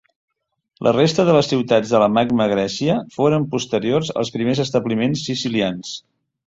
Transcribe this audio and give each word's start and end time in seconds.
La 0.87 0.93
resta 0.95 1.25
de 1.27 1.35
les 1.35 1.49
ciutats 1.51 1.93
de 1.95 2.01
la 2.05 2.09
Magna 2.15 2.49
Grècia 2.55 2.97
foren 3.19 3.47
posteriors 3.55 4.13
als 4.25 4.37
primers 4.39 4.67
establiments 4.69 5.25
sicilians. 5.31 5.99